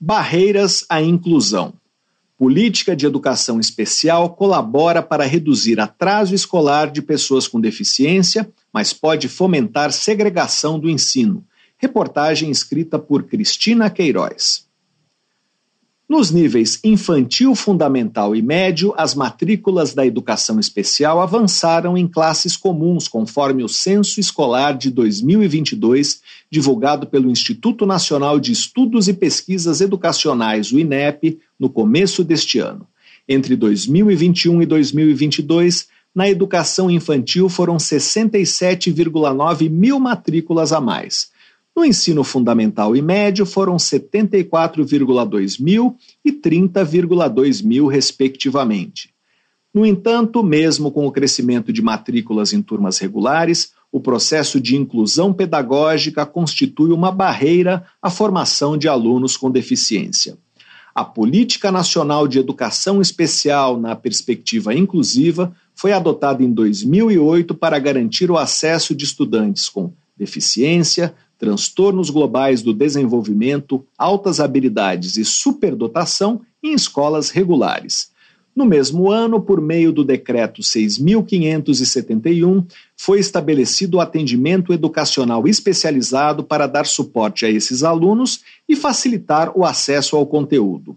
Barreiras 0.00 0.84
à 0.88 1.02
inclusão. 1.02 1.74
Política 2.36 2.94
de 2.94 3.04
educação 3.04 3.58
especial 3.58 4.30
colabora 4.30 5.02
para 5.02 5.24
reduzir 5.24 5.80
atraso 5.80 6.36
escolar 6.36 6.88
de 6.88 7.02
pessoas 7.02 7.48
com 7.48 7.60
deficiência, 7.60 8.48
mas 8.72 8.92
pode 8.92 9.28
fomentar 9.28 9.90
segregação 9.90 10.78
do 10.78 10.88
ensino. 10.88 11.44
Reportagem 11.76 12.48
escrita 12.48 12.96
por 12.96 13.24
Cristina 13.24 13.90
Queiroz. 13.90 14.67
Nos 16.08 16.30
níveis 16.30 16.80
infantil, 16.82 17.54
fundamental 17.54 18.34
e 18.34 18.40
médio, 18.40 18.94
as 18.96 19.14
matrículas 19.14 19.92
da 19.92 20.06
educação 20.06 20.58
especial 20.58 21.20
avançaram 21.20 21.98
em 21.98 22.08
classes 22.08 22.56
comuns, 22.56 23.06
conforme 23.06 23.62
o 23.62 23.68
Censo 23.68 24.18
Escolar 24.18 24.72
de 24.72 24.90
2022, 24.90 26.22
divulgado 26.50 27.06
pelo 27.06 27.30
Instituto 27.30 27.84
Nacional 27.84 28.40
de 28.40 28.52
Estudos 28.52 29.06
e 29.06 29.12
Pesquisas 29.12 29.82
Educacionais, 29.82 30.72
o 30.72 30.78
INEP, 30.78 31.40
no 31.60 31.68
começo 31.68 32.24
deste 32.24 32.58
ano. 32.58 32.88
Entre 33.28 33.54
2021 33.54 34.62
e 34.62 34.66
2022, 34.66 35.88
na 36.14 36.26
educação 36.26 36.90
infantil 36.90 37.50
foram 37.50 37.76
67,9 37.76 39.68
mil 39.68 40.00
matrículas 40.00 40.72
a 40.72 40.80
mais. 40.80 41.30
No 41.78 41.84
ensino 41.84 42.24
fundamental 42.24 42.96
e 42.96 43.00
médio 43.00 43.46
foram 43.46 43.76
74,2 43.76 45.62
mil 45.62 45.96
e 46.24 46.32
30,2 46.32 47.64
mil, 47.64 47.86
respectivamente. 47.86 49.10
No 49.72 49.86
entanto, 49.86 50.42
mesmo 50.42 50.90
com 50.90 51.06
o 51.06 51.12
crescimento 51.12 51.72
de 51.72 51.80
matrículas 51.80 52.52
em 52.52 52.60
turmas 52.60 52.98
regulares, 52.98 53.74
o 53.92 54.00
processo 54.00 54.60
de 54.60 54.74
inclusão 54.74 55.32
pedagógica 55.32 56.26
constitui 56.26 56.90
uma 56.90 57.12
barreira 57.12 57.86
à 58.02 58.10
formação 58.10 58.76
de 58.76 58.88
alunos 58.88 59.36
com 59.36 59.48
deficiência. 59.48 60.36
A 60.92 61.04
Política 61.04 61.70
Nacional 61.70 62.26
de 62.26 62.40
Educação 62.40 63.00
Especial 63.00 63.78
na 63.78 63.94
Perspectiva 63.94 64.74
Inclusiva 64.74 65.54
foi 65.76 65.92
adotada 65.92 66.42
em 66.42 66.52
2008 66.52 67.54
para 67.54 67.78
garantir 67.78 68.32
o 68.32 68.36
acesso 68.36 68.96
de 68.96 69.04
estudantes 69.04 69.68
com 69.68 69.92
deficiência, 70.16 71.14
transtornos 71.38 72.10
globais 72.10 72.62
do 72.62 72.74
desenvolvimento, 72.74 73.84
altas 73.96 74.40
habilidades 74.40 75.16
e 75.16 75.24
superdotação 75.24 76.42
em 76.62 76.74
escolas 76.74 77.30
regulares. 77.30 78.10
No 78.58 78.66
mesmo 78.66 79.08
ano, 79.08 79.40
por 79.40 79.60
meio 79.60 79.92
do 79.92 80.02
Decreto 80.02 80.62
6.571, 80.62 82.66
foi 82.96 83.20
estabelecido 83.20 83.98
o 83.98 84.00
atendimento 84.00 84.72
educacional 84.72 85.46
especializado 85.46 86.42
para 86.42 86.66
dar 86.66 86.84
suporte 86.84 87.46
a 87.46 87.50
esses 87.50 87.84
alunos 87.84 88.40
e 88.68 88.74
facilitar 88.74 89.56
o 89.56 89.64
acesso 89.64 90.16
ao 90.16 90.26
conteúdo. 90.26 90.96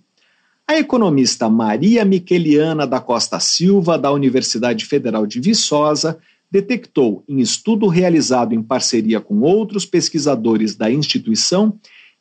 A 0.68 0.80
economista 0.80 1.48
Maria 1.50 2.04
Miqueliana 2.04 2.88
da 2.88 3.00
Costa 3.00 3.40
Silva, 3.40 3.96
da 3.96 4.12
Universidade 4.12 4.86
Federal 4.86 5.28
de 5.28 5.40
Viçosa, 5.40 6.18
detectou, 6.52 7.24
em 7.30 7.40
estudo 7.40 7.88
realizado 7.88 8.54
em 8.54 8.62
parceria 8.62 9.22
com 9.22 9.40
outros 9.40 9.86
pesquisadores 9.86 10.76
da 10.76 10.92
instituição, 10.92 11.80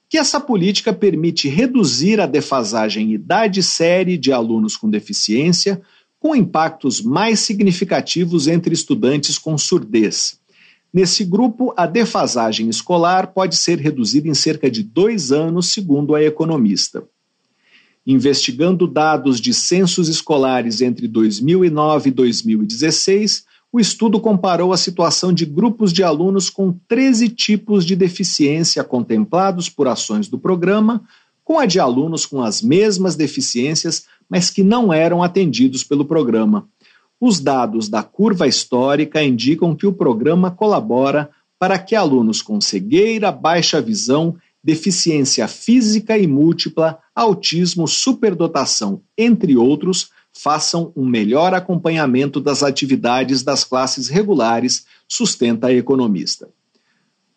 que 0.09 0.17
essa 0.17 0.41
política 0.41 0.93
permite 0.93 1.49
reduzir 1.49 2.21
a 2.21 2.27
defasagem 2.27 3.13
idade-série 3.13 4.17
de 4.17 4.33
alunos 4.33 4.77
com 4.77 4.89
deficiência, 4.89 5.83
com 6.19 6.37
impactos 6.37 7.01
mais 7.01 7.41
significativos 7.41 8.47
entre 8.47 8.73
estudantes 8.73 9.39
com 9.39 9.57
surdez. 9.59 10.39
Nesse 10.93 11.25
grupo, 11.25 11.73
a 11.77 11.87
defasagem 11.87 12.69
escolar 12.69 13.29
pode 13.29 13.57
ser 13.57 13.79
reduzida 13.79 14.29
em 14.29 14.35
cerca 14.35 14.71
de 14.71 14.83
dois 14.83 15.31
anos, 15.31 15.69
segundo 15.69 16.15
a 16.15 16.23
economista. 16.23 17.05
Investigando 18.05 18.89
dados 18.89 19.41
de 19.41 19.55
censos 19.55 20.09
escolares 20.09 20.81
entre 20.81 21.07
2009 21.07 22.11
e 22.11 22.13
2016, 22.13 23.45
o 23.73 23.79
estudo 23.79 24.21
comparou 24.21 24.73
a 24.73 24.77
situação 24.77 25.33
de 25.33 25.47
grupos 25.47 25.93
de 25.93 26.03
alunos 26.03 26.51
com 26.51 26.73
13 26.89 27.29
tipos 27.29 27.85
de 27.85 27.95
deficiência 27.95 28.83
contemplados 28.83 29.69
por 29.69 29.87
ações 29.87 30.29
do 30.29 30.39
programa 30.39 31.03
com 31.51 31.59
a 31.59 31.67
de 31.67 31.81
alunos 31.81 32.27
com 32.27 32.43
as 32.43 32.63
mesmas 32.63 33.17
deficiências, 33.17 34.07
mas 34.29 34.51
que 34.51 34.63
não 34.63 34.93
eram 34.93 35.21
atendidos 35.21 35.83
pelo 35.83 36.05
programa. 36.05 36.69
Os 37.21 37.41
dados 37.41 37.89
da 37.89 38.05
curva 38.05 38.47
histórica 38.47 39.21
indicam 39.21 39.75
que 39.75 39.85
o 39.85 39.93
programa 39.93 40.51
colabora 40.51 41.29
para 41.59 41.77
que 41.77 41.97
alunos 41.97 42.41
com 42.41 42.61
cegueira, 42.61 43.33
baixa 43.33 43.81
visão, 43.81 44.37
deficiência 44.63 45.49
física 45.49 46.17
e 46.17 46.27
múltipla, 46.27 46.99
autismo, 47.15 47.89
superdotação, 47.89 49.03
entre 49.19 49.57
outros, 49.57 50.11
façam 50.33 50.93
um 50.97 51.05
melhor 51.05 51.55
acompanhamento 51.55 52.41
das 52.41 52.63
atividades 52.63 53.43
das 53.43 53.65
classes 53.65 54.09
regulares, 54.09 54.87
sustenta 55.09 55.69
a 55.69 55.73
economista. 55.73 56.49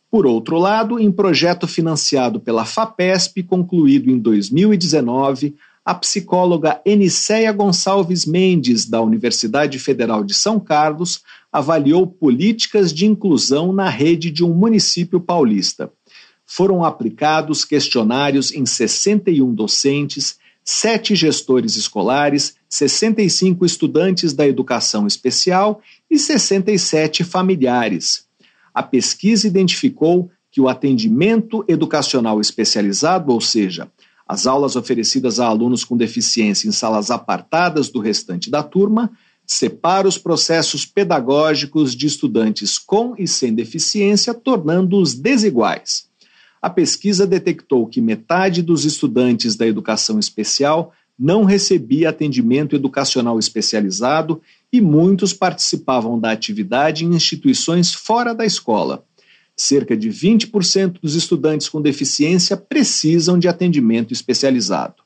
Por 0.09 0.27
outro 0.27 0.59
lado, 0.59 0.99
em 0.99 1.11
projeto 1.11 1.67
financiado 1.67 2.39
pela 2.39 2.65
FAPESP, 2.65 3.43
concluído 3.43 4.11
em 4.11 4.19
2019, 4.19 5.55
a 5.83 5.93
psicóloga 5.95 6.79
Eniceia 6.85 7.51
Gonçalves 7.51 8.25
Mendes, 8.25 8.85
da 8.85 9.01
Universidade 9.01 9.79
Federal 9.79 10.23
de 10.23 10.33
São 10.33 10.59
Carlos, 10.59 11.21
avaliou 11.51 12.07
políticas 12.07 12.93
de 12.93 13.05
inclusão 13.05 13.73
na 13.73 13.89
rede 13.89 14.31
de 14.31 14.43
um 14.45 14.53
município 14.53 15.19
paulista. 15.19 15.91
Foram 16.45 16.83
aplicados 16.83 17.65
questionários 17.65 18.53
em 18.53 18.65
61 18.65 19.53
docentes 19.53 20.37
sete 20.63 21.15
gestores 21.15 21.75
escolares, 21.75 22.55
65 22.69 23.65
estudantes 23.65 24.33
da 24.33 24.47
educação 24.47 25.05
especial 25.05 25.81
e 26.09 26.17
67 26.17 27.23
familiares. 27.23 28.25
A 28.73 28.81
pesquisa 28.81 29.47
identificou 29.47 30.31
que 30.49 30.61
o 30.61 30.69
atendimento 30.69 31.65
educacional 31.67 32.39
especializado, 32.39 33.31
ou 33.31 33.41
seja, 33.41 33.91
as 34.27 34.47
aulas 34.47 34.75
oferecidas 34.75 35.39
a 35.39 35.45
alunos 35.45 35.83
com 35.83 35.97
deficiência 35.97 36.67
em 36.67 36.71
salas 36.71 37.11
apartadas 37.11 37.89
do 37.89 37.99
restante 37.99 38.49
da 38.49 38.63
turma, 38.63 39.11
separa 39.45 40.07
os 40.07 40.17
processos 40.17 40.85
pedagógicos 40.85 41.93
de 41.93 42.07
estudantes 42.07 42.79
com 42.79 43.13
e 43.17 43.27
sem 43.27 43.53
deficiência, 43.53 44.33
tornando-os 44.33 45.13
desiguais 45.13 46.07
a 46.63 46.69
pesquisa 46.69 47.27
detectou 47.27 47.85
que 47.85 47.99
metade 47.99 48.61
dos 48.61 48.85
estudantes 48.85 49.57
da 49.57 49.67
educação 49.67 50.17
especial 50.17 50.93
não 51.19 51.43
recebia 51.43 52.07
atendimento 52.07 52.73
educacional 52.73 53.37
especializado 53.37 54.41
e 54.71 54.79
muitos 54.79 55.33
participavam 55.33 56.17
da 56.17 56.31
atividade 56.31 57.03
em 57.03 57.13
instituições 57.13 57.93
fora 57.93 58.33
da 58.33 58.45
escola. 58.45 59.03
Cerca 59.57 59.97
de 59.97 60.07
20% 60.09 61.01
dos 61.01 61.15
estudantes 61.15 61.67
com 61.67 61.81
deficiência 61.81 62.55
precisam 62.55 63.37
de 63.37 63.49
atendimento 63.49 64.13
especializado. 64.13 65.03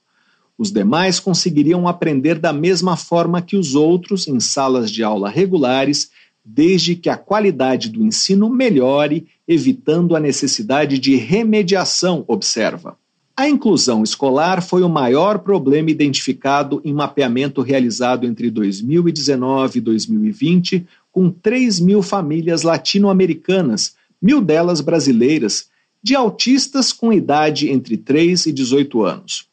Os 0.59 0.71
demais 0.71 1.19
conseguiriam 1.19 1.87
aprender 1.87 2.37
da 2.37 2.53
mesma 2.53 2.95
forma 2.95 3.41
que 3.41 3.57
os 3.57 3.73
outros 3.73 4.27
em 4.27 4.39
salas 4.39 4.91
de 4.91 5.03
aula 5.03 5.27
regulares 5.27 6.11
desde 6.49 6.95
que 6.95 7.09
a 7.09 7.17
qualidade 7.17 7.89
do 7.89 8.01
ensino 8.01 8.49
melhore, 8.49 9.27
evitando 9.45 10.15
a 10.15 10.19
necessidade 10.19 10.97
de 10.97 11.17
remediação, 11.17 12.23
observa. 12.25 12.97
A 13.35 13.49
inclusão 13.49 14.01
escolar 14.01 14.63
foi 14.63 14.81
o 14.81 14.89
maior 14.89 15.39
problema 15.39 15.91
identificado 15.91 16.81
em 16.85 16.93
mapeamento 16.93 17.61
realizado 17.61 18.25
entre 18.25 18.49
2019 18.49 19.79
e 19.79 19.81
2020, 19.81 20.87
com 21.11 21.29
3 21.29 21.81
mil 21.81 22.01
famílias 22.01 22.63
latino-americanas, 22.63 23.95
mil 24.21 24.41
delas 24.41 24.79
brasileiras, 24.79 25.67
de 26.01 26.15
autistas 26.15 26.93
com 26.93 27.11
idade 27.11 27.69
entre 27.69 27.97
3 27.97 28.45
e 28.45 28.53
18 28.53 29.03
anos 29.03 29.47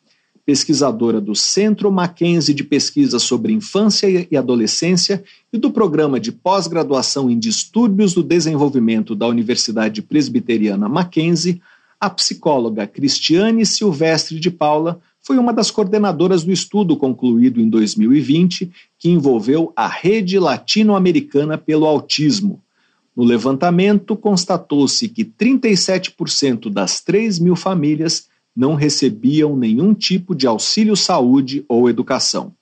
pesquisadora 0.45 1.21
do 1.21 1.35
Centro 1.35 1.91
Mackenzie 1.91 2.55
de 2.55 2.63
Pesquisa 2.63 3.19
sobre 3.19 3.53
Infância 3.53 4.27
e 4.31 4.37
Adolescência 4.37 5.25
e 5.53 5.59
do 5.59 5.71
Programa 5.71 6.21
de 6.21 6.31
Pós-Graduação 6.31 7.31
em 7.31 7.39
Distúrbios 7.39 8.13
do 8.13 8.23
Desenvolvimento 8.23 9.15
da 9.15 9.27
Universidade 9.27 10.03
Presbiteriana 10.03 10.89
Mackenzie, 10.89 11.63
a 11.99 12.11
psicóloga 12.11 12.87
Cristiane 12.87 13.65
Silvestre 13.65 14.39
de 14.39 14.51
Paula 14.51 15.01
foi 15.23 15.39
uma 15.39 15.55
das 15.55 15.71
coordenadoras 15.71 16.45
do 16.45 16.53
estudo 16.53 16.99
concluído 16.99 17.59
em 17.59 17.67
2020, 17.67 18.71
que 18.99 19.09
envolveu 19.09 19.73
a 19.75 19.89
Rede 19.89 20.39
Latino-Americana 20.39 21.57
pelo 21.57 21.87
Autismo. 21.87 22.61
No 23.17 23.25
levantamento, 23.25 24.15
constatou-se 24.17 25.09
que 25.09 25.25
37% 25.25 26.69
das 26.69 27.01
3 27.01 27.39
mil 27.39 27.57
famílias 27.57 28.29
não 28.55 28.75
recebiam 28.75 29.57
nenhum 29.57 29.93
tipo 29.93 30.35
de 30.35 30.47
auxílio 30.47 30.97
saúde 30.97 31.65
ou 31.69 31.89
educação. 31.89 32.55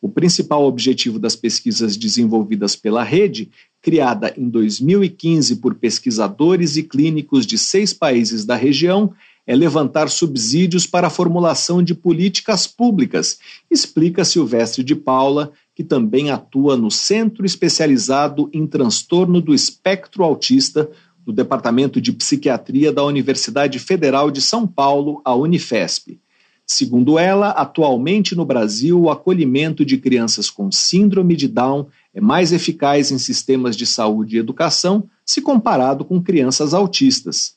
O 0.00 0.08
principal 0.08 0.64
objetivo 0.64 1.18
das 1.18 1.36
pesquisas 1.36 1.96
desenvolvidas 1.96 2.74
pela 2.74 3.04
rede, 3.04 3.50
criada 3.80 4.34
em 4.36 4.48
2015 4.48 5.56
por 5.56 5.76
pesquisadores 5.76 6.76
e 6.76 6.82
clínicos 6.82 7.46
de 7.46 7.56
seis 7.56 7.92
países 7.92 8.44
da 8.44 8.56
região, 8.56 9.14
é 9.46 9.54
levantar 9.54 10.08
subsídios 10.08 10.86
para 10.86 11.06
a 11.06 11.10
formulação 11.10 11.82
de 11.82 11.94
políticas 11.94 12.66
públicas, 12.66 13.38
explica 13.70 14.24
Silvestre 14.24 14.84
de 14.84 14.94
Paula, 14.94 15.52
que 15.74 15.82
também 15.82 16.30
atua 16.30 16.76
no 16.76 16.90
Centro 16.90 17.44
Especializado 17.44 18.48
em 18.52 18.66
Transtorno 18.66 19.40
do 19.40 19.54
Espectro 19.54 20.22
Autista 20.22 20.90
do 21.24 21.32
Departamento 21.32 22.00
de 22.00 22.12
Psiquiatria 22.12 22.92
da 22.92 23.04
Universidade 23.04 23.78
Federal 23.78 24.30
de 24.30 24.40
São 24.40 24.66
Paulo, 24.66 25.20
a 25.24 25.34
Unifesp. 25.34 26.20
Segundo 26.66 27.18
ela, 27.18 27.50
atualmente 27.50 28.34
no 28.34 28.44
Brasil, 28.44 29.00
o 29.00 29.10
acolhimento 29.10 29.84
de 29.84 29.98
crianças 29.98 30.48
com 30.48 30.70
síndrome 30.70 31.36
de 31.36 31.48
Down 31.48 31.86
é 32.14 32.20
mais 32.20 32.52
eficaz 32.52 33.10
em 33.10 33.18
sistemas 33.18 33.76
de 33.76 33.86
saúde 33.86 34.36
e 34.36 34.38
educação 34.38 35.08
se 35.24 35.40
comparado 35.40 36.04
com 36.04 36.22
crianças 36.22 36.72
autistas. 36.72 37.56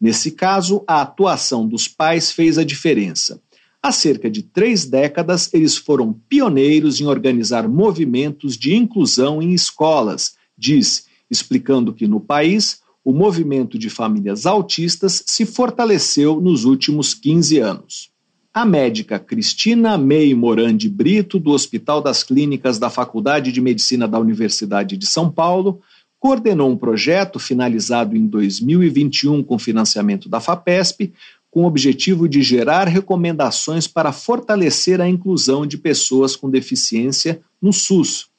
Nesse 0.00 0.30
caso, 0.32 0.84
a 0.86 1.00
atuação 1.00 1.66
dos 1.66 1.88
pais 1.88 2.30
fez 2.30 2.58
a 2.58 2.64
diferença. 2.64 3.40
Há 3.82 3.92
cerca 3.92 4.28
de 4.28 4.42
três 4.42 4.84
décadas, 4.84 5.52
eles 5.54 5.76
foram 5.76 6.12
pioneiros 6.28 7.00
em 7.00 7.06
organizar 7.06 7.68
movimentos 7.68 8.56
de 8.56 8.74
inclusão 8.74 9.40
em 9.40 9.52
escolas, 9.52 10.34
diz, 10.58 11.06
explicando 11.30 11.94
que 11.94 12.06
no 12.06 12.20
país 12.20 12.80
o 13.06 13.12
movimento 13.12 13.78
de 13.78 13.88
famílias 13.88 14.46
autistas 14.46 15.22
se 15.24 15.46
fortaleceu 15.46 16.40
nos 16.40 16.64
últimos 16.64 17.14
15 17.14 17.60
anos. 17.60 18.10
A 18.52 18.64
médica 18.64 19.16
Cristina 19.16 19.96
May 19.96 20.34
Morandi 20.34 20.88
Brito, 20.88 21.38
do 21.38 21.52
Hospital 21.52 22.02
das 22.02 22.24
Clínicas 22.24 22.80
da 22.80 22.90
Faculdade 22.90 23.52
de 23.52 23.60
Medicina 23.60 24.08
da 24.08 24.18
Universidade 24.18 24.96
de 24.96 25.06
São 25.06 25.30
Paulo, 25.30 25.80
coordenou 26.18 26.68
um 26.68 26.76
projeto 26.76 27.38
finalizado 27.38 28.16
em 28.16 28.26
2021 28.26 29.40
com 29.40 29.56
financiamento 29.56 30.28
da 30.28 30.40
FAPESP, 30.40 31.12
com 31.48 31.62
o 31.62 31.66
objetivo 31.66 32.28
de 32.28 32.42
gerar 32.42 32.88
recomendações 32.88 33.86
para 33.86 34.10
fortalecer 34.10 35.00
a 35.00 35.08
inclusão 35.08 35.64
de 35.64 35.78
pessoas 35.78 36.34
com 36.34 36.50
deficiência 36.50 37.40
no 37.62 37.72
SUS, 37.72 38.30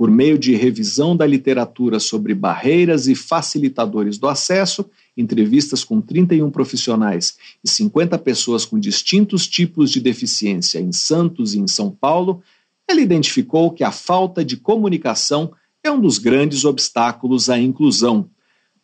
por 0.00 0.10
meio 0.10 0.38
de 0.38 0.54
revisão 0.54 1.14
da 1.14 1.26
literatura 1.26 2.00
sobre 2.00 2.34
barreiras 2.34 3.06
e 3.06 3.14
facilitadores 3.14 4.16
do 4.16 4.28
acesso, 4.28 4.88
entrevistas 5.14 5.84
com 5.84 6.00
31 6.00 6.50
profissionais 6.50 7.36
e 7.62 7.68
50 7.68 8.16
pessoas 8.16 8.64
com 8.64 8.80
distintos 8.80 9.46
tipos 9.46 9.90
de 9.90 10.00
deficiência 10.00 10.78
em 10.78 10.90
Santos 10.90 11.52
e 11.52 11.58
em 11.58 11.66
São 11.66 11.90
Paulo, 11.90 12.42
ela 12.88 12.98
identificou 12.98 13.70
que 13.72 13.84
a 13.84 13.92
falta 13.92 14.42
de 14.42 14.56
comunicação 14.56 15.52
é 15.84 15.90
um 15.90 16.00
dos 16.00 16.16
grandes 16.16 16.64
obstáculos 16.64 17.50
à 17.50 17.58
inclusão. 17.58 18.30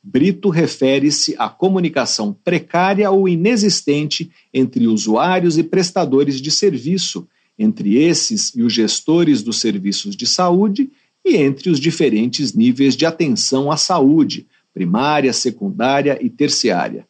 Brito 0.02 0.50
refere-se 0.50 1.34
à 1.38 1.48
comunicação 1.48 2.36
precária 2.44 3.10
ou 3.10 3.26
inexistente 3.26 4.30
entre 4.52 4.86
usuários 4.86 5.56
e 5.56 5.62
prestadores 5.62 6.42
de 6.42 6.50
serviço, 6.50 7.26
entre 7.58 7.96
esses 7.96 8.54
e 8.54 8.62
os 8.62 8.74
gestores 8.74 9.42
dos 9.42 9.60
serviços 9.60 10.14
de 10.14 10.26
saúde 10.26 10.90
e 11.26 11.36
entre 11.36 11.68
os 11.68 11.80
diferentes 11.80 12.52
níveis 12.52 12.94
de 12.94 13.04
atenção 13.04 13.70
à 13.70 13.76
saúde, 13.76 14.46
primária, 14.72 15.32
secundária 15.32 16.16
e 16.22 16.30
terciária. 16.30 17.04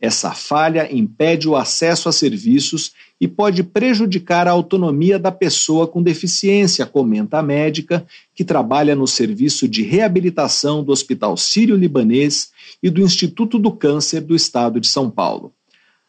Essa 0.00 0.30
falha 0.32 0.94
impede 0.94 1.48
o 1.48 1.56
acesso 1.56 2.08
a 2.08 2.12
serviços 2.12 2.92
e 3.20 3.26
pode 3.26 3.64
prejudicar 3.64 4.46
a 4.46 4.52
autonomia 4.52 5.18
da 5.18 5.32
pessoa 5.32 5.88
com 5.88 6.02
deficiência, 6.02 6.86
comenta 6.86 7.38
a 7.38 7.42
médica, 7.42 8.06
que 8.34 8.44
trabalha 8.44 8.94
no 8.94 9.06
serviço 9.06 9.66
de 9.66 9.82
reabilitação 9.82 10.84
do 10.84 10.92
Hospital 10.92 11.36
Sírio-Libanês 11.36 12.50
e 12.82 12.90
do 12.90 13.00
Instituto 13.00 13.58
do 13.58 13.72
Câncer 13.72 14.20
do 14.20 14.36
Estado 14.36 14.78
de 14.78 14.86
São 14.86 15.10
Paulo. 15.10 15.52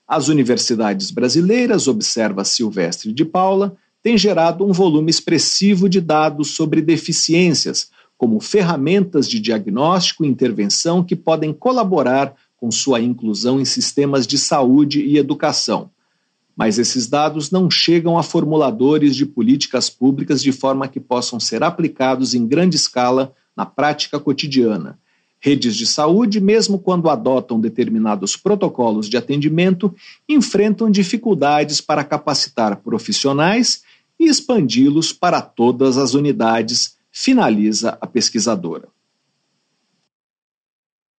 As 0.05 0.27
universidades 0.27 1.09
brasileiras, 1.09 1.87
observa 1.87 2.43
Silvestre 2.43 3.11
de 3.11 3.25
Paula, 3.25 3.75
tem 4.07 4.17
gerado 4.17 4.65
um 4.65 4.71
volume 4.71 5.11
expressivo 5.11 5.89
de 5.89 5.99
dados 5.99 6.51
sobre 6.51 6.81
deficiências, 6.81 7.89
como 8.17 8.39
ferramentas 8.39 9.27
de 9.27 9.37
diagnóstico 9.37 10.23
e 10.23 10.29
intervenção 10.29 11.03
que 11.03 11.13
podem 11.13 11.51
colaborar 11.51 12.33
com 12.55 12.71
sua 12.71 13.01
inclusão 13.01 13.59
em 13.59 13.65
sistemas 13.65 14.25
de 14.25 14.37
saúde 14.37 15.01
e 15.01 15.17
educação. 15.17 15.89
Mas 16.55 16.79
esses 16.79 17.05
dados 17.05 17.51
não 17.51 17.69
chegam 17.69 18.17
a 18.17 18.23
formuladores 18.23 19.13
de 19.13 19.25
políticas 19.25 19.89
públicas 19.89 20.41
de 20.41 20.53
forma 20.53 20.87
que 20.87 21.01
possam 21.01 21.37
ser 21.37 21.61
aplicados 21.61 22.33
em 22.33 22.47
grande 22.47 22.77
escala 22.77 23.33
na 23.57 23.65
prática 23.65 24.17
cotidiana. 24.21 24.97
Redes 25.37 25.75
de 25.75 25.85
saúde, 25.85 26.39
mesmo 26.39 26.79
quando 26.79 27.09
adotam 27.09 27.59
determinados 27.59 28.37
protocolos 28.37 29.09
de 29.09 29.17
atendimento, 29.17 29.93
enfrentam 30.29 30.89
dificuldades 30.89 31.81
para 31.81 32.05
capacitar 32.05 32.77
profissionais 32.77 33.85
e 34.19 34.25
expandi-los 34.25 35.13
para 35.13 35.41
todas 35.41 35.97
as 35.97 36.13
unidades, 36.13 36.97
finaliza 37.11 37.97
a 38.01 38.07
pesquisadora. 38.07 38.87